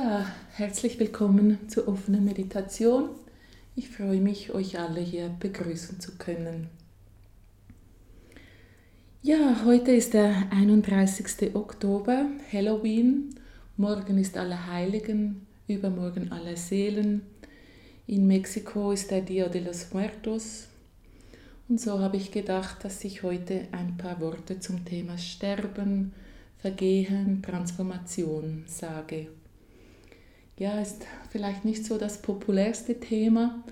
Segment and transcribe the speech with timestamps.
[0.00, 3.08] Ja, herzlich willkommen zur offenen Meditation.
[3.74, 6.68] Ich freue mich, euch alle hier begrüßen zu können.
[9.22, 11.52] Ja, heute ist der 31.
[11.56, 13.34] Oktober, Halloween.
[13.76, 17.22] Morgen ist Allerheiligen, übermorgen Allerseelen.
[18.06, 20.68] In Mexiko ist der Dia de los Muertos.
[21.68, 26.12] Und so habe ich gedacht, dass ich heute ein paar Worte zum Thema Sterben,
[26.58, 29.28] Vergehen, Transformation sage
[30.58, 33.62] ja, ist vielleicht nicht so das populärste Thema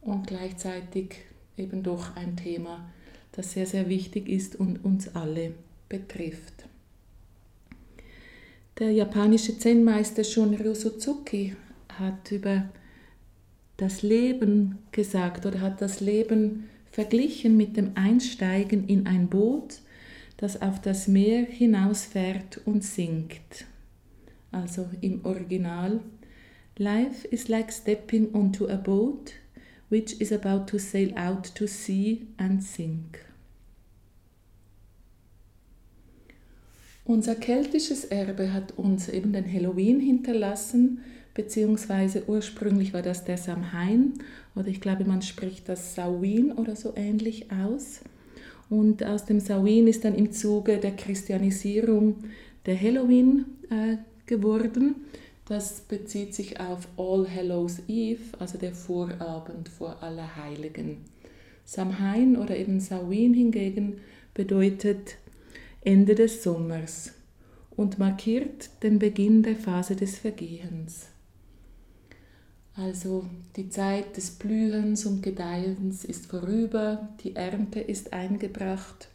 [0.00, 1.16] und gleichzeitig
[1.56, 2.88] eben doch ein Thema,
[3.32, 5.52] das sehr, sehr wichtig ist und uns alle
[5.88, 6.66] betrifft.
[8.78, 11.54] Der japanische Zen-Meister Shunryu Suzuki
[11.98, 12.68] hat über
[13.76, 19.80] das Leben gesagt oder hat das Leben verglichen mit dem Einsteigen in ein Boot,
[20.36, 23.66] das auf das Meer hinausfährt und sinkt.
[24.50, 26.00] Also im Original
[26.78, 29.32] Life is like stepping onto a boat
[29.90, 33.24] which is about to sail out to sea and sink.
[37.04, 41.00] Unser keltisches Erbe hat uns eben den Halloween hinterlassen,
[41.34, 44.14] beziehungsweise ursprünglich war das der Samhain
[44.56, 48.00] oder ich glaube, man spricht das Samhain oder so ähnlich aus.
[48.70, 52.16] Und aus dem Samhain ist dann im Zuge der Christianisierung
[52.66, 54.96] der Halloween äh, geworden.
[55.46, 61.04] Das bezieht sich auf All Hallows Eve, also der Vorabend vor Allerheiligen.
[61.64, 64.00] Samhain oder eben Samhain hingegen
[64.32, 65.16] bedeutet
[65.82, 67.12] Ende des Sommers
[67.76, 71.08] und markiert den Beginn der Phase des Vergehens.
[72.76, 79.08] Also die Zeit des Blühens und Gedeihens ist vorüber, die Ernte ist eingebracht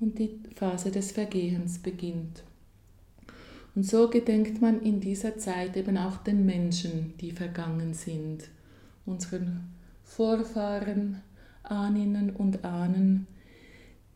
[0.00, 2.42] und die Phase des Vergehens beginnt.
[3.78, 8.48] Und so gedenkt man in dieser Zeit eben auch den Menschen, die vergangen sind,
[9.06, 9.68] unseren
[10.02, 11.22] Vorfahren,
[11.62, 13.28] Ahninnen und Ahnen,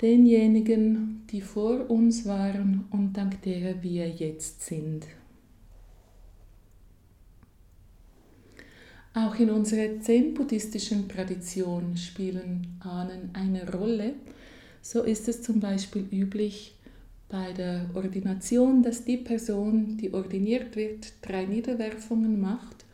[0.00, 5.06] denjenigen, die vor uns waren und dank derer wir jetzt sind.
[9.14, 14.14] Auch in unserer zen-buddhistischen Tradition spielen Ahnen eine Rolle.
[14.80, 16.74] So ist es zum Beispiel üblich,
[17.32, 22.84] bei der Ordination, dass die Person, die ordiniert wird, drei Niederwerfungen macht,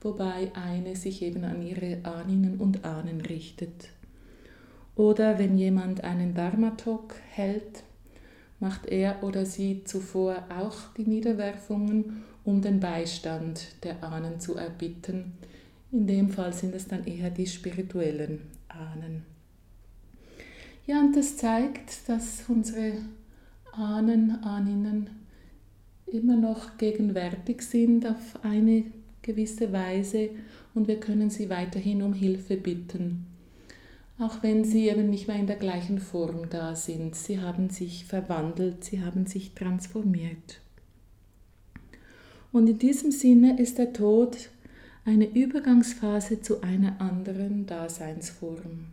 [0.00, 3.90] wobei eine sich eben an ihre Ahninnen und Ahnen richtet.
[4.96, 7.84] Oder wenn jemand einen Dharmatok hält,
[8.58, 15.34] macht er oder sie zuvor auch die Niederwerfungen, um den Beistand der Ahnen zu erbitten.
[15.92, 19.22] In dem Fall sind es dann eher die spirituellen Ahnen.
[20.84, 22.94] Ja, und das zeigt, dass unsere
[23.76, 25.10] Ahnen, Ahninnen
[26.06, 28.84] immer noch gegenwärtig sind auf eine
[29.22, 30.30] gewisse Weise
[30.74, 33.26] und wir können sie weiterhin um Hilfe bitten.
[34.18, 37.16] Auch wenn sie eben nicht mehr in der gleichen Form da sind.
[37.16, 40.60] Sie haben sich verwandelt, sie haben sich transformiert.
[42.52, 44.50] Und in diesem Sinne ist der Tod
[45.04, 48.86] eine Übergangsphase zu einer anderen Daseinsform.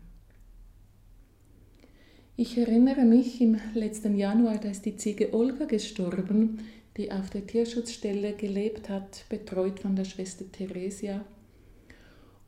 [2.44, 6.58] Ich erinnere mich, im letzten Januar, da ist die Ziege Olga gestorben,
[6.98, 11.24] die auf der Tierschutzstelle gelebt hat, betreut von der Schwester Theresia.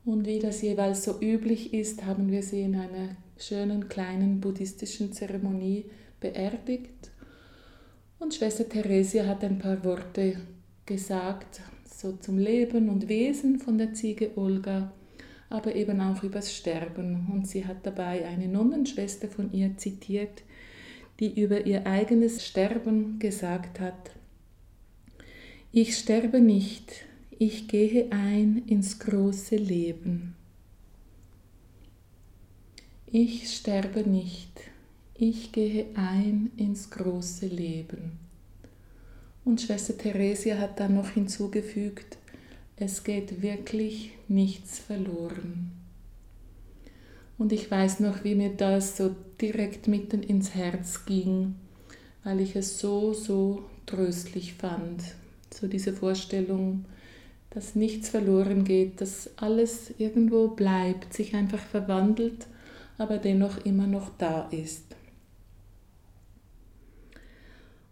[0.04, 5.12] Und wie das jeweils so üblich ist, haben wir sie in einer schönen kleinen buddhistischen
[5.12, 5.84] Zeremonie
[6.18, 7.12] beerdigt.
[8.18, 10.40] Und Schwester Theresia hat ein paar Worte
[10.86, 14.92] gesagt, so zum Leben und Wesen von der Ziege Olga
[15.50, 17.28] aber eben auch übers Sterben.
[17.32, 20.42] Und sie hat dabei eine Nonnenschwester von ihr zitiert,
[21.20, 24.10] die über ihr eigenes Sterben gesagt hat,
[25.76, 27.04] ich sterbe nicht,
[27.36, 30.36] ich gehe ein ins große Leben.
[33.06, 34.60] Ich sterbe nicht,
[35.14, 38.18] ich gehe ein ins große Leben.
[39.44, 42.18] Und Schwester Theresia hat dann noch hinzugefügt,
[42.76, 45.72] es geht wirklich nichts verloren.
[47.38, 51.54] Und ich weiß noch, wie mir das so direkt mitten ins Herz ging,
[52.22, 55.02] weil ich es so, so tröstlich fand.
[55.52, 56.84] So diese Vorstellung,
[57.50, 62.46] dass nichts verloren geht, dass alles irgendwo bleibt, sich einfach verwandelt,
[62.98, 64.84] aber dennoch immer noch da ist.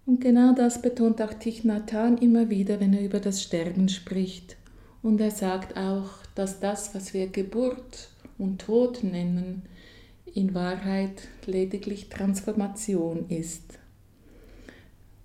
[0.05, 3.89] Und genau das betont auch Thich Nhat Hanh immer wieder, wenn er über das Sterben
[3.89, 4.57] spricht.
[5.03, 8.09] Und er sagt auch, dass das, was wir Geburt
[8.39, 9.63] und Tod nennen,
[10.35, 13.79] in Wahrheit lediglich Transformation ist.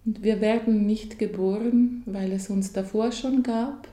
[0.06, 3.88] Und wir werden nicht geboren, weil es uns davor schon gab,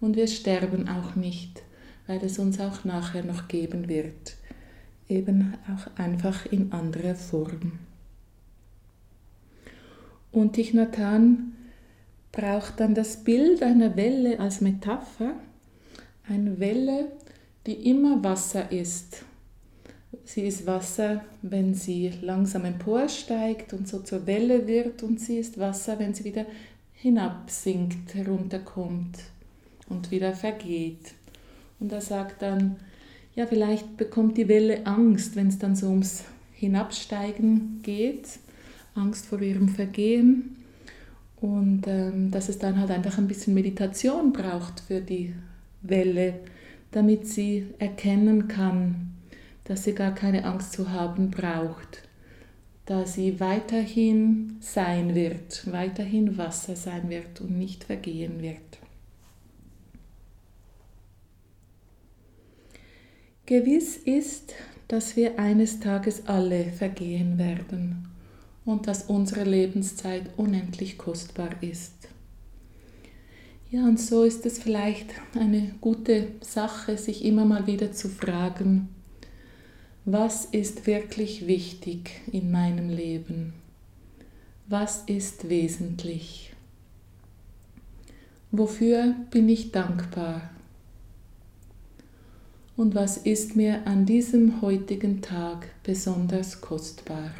[0.00, 1.62] und wir sterben auch nicht,
[2.06, 4.36] weil es uns auch nachher noch geben wird,
[5.08, 7.78] eben auch einfach in anderer Form.
[10.30, 10.74] Und Thich
[12.34, 15.34] braucht dann das Bild einer Welle als Metapher,
[16.28, 17.12] eine Welle,
[17.66, 19.24] die immer Wasser ist.
[20.24, 25.58] Sie ist Wasser, wenn sie langsam emporsteigt und so zur Welle wird und sie ist
[25.58, 26.46] Wasser, wenn sie wieder
[26.94, 29.18] hinabsinkt, herunterkommt
[29.88, 31.14] und wieder vergeht.
[31.78, 32.76] Und er sagt dann,
[33.34, 38.38] ja, vielleicht bekommt die Welle Angst, wenn es dann so ums Hinabsteigen geht,
[38.94, 40.63] Angst vor ihrem Vergehen.
[41.44, 45.34] Und ähm, dass es dann halt einfach ein bisschen Meditation braucht für die
[45.82, 46.40] Welle,
[46.90, 49.12] damit sie erkennen kann,
[49.64, 52.08] dass sie gar keine Angst zu haben braucht,
[52.86, 58.78] da sie weiterhin sein wird, weiterhin Wasser sein wird und nicht vergehen wird.
[63.44, 64.54] Gewiss ist,
[64.88, 68.13] dass wir eines Tages alle vergehen werden
[68.64, 71.92] und dass unsere Lebenszeit unendlich kostbar ist.
[73.70, 75.08] Ja, und so ist es vielleicht
[75.38, 78.88] eine gute Sache, sich immer mal wieder zu fragen,
[80.04, 83.54] was ist wirklich wichtig in meinem Leben?
[84.68, 86.52] Was ist wesentlich?
[88.50, 90.50] Wofür bin ich dankbar?
[92.76, 97.30] und was ist mir an diesem heutigen Tag besonders kostbar?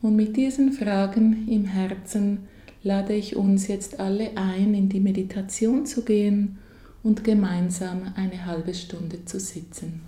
[0.00, 2.46] Und mit diesen Fragen im Herzen
[2.82, 6.58] lade ich uns jetzt alle ein, in die Meditation zu gehen
[7.02, 10.02] und gemeinsam eine halbe Stunde zu sitzen.